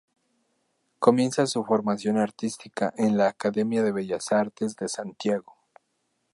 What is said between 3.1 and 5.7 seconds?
la Academia de Bellas Artes de Santiago.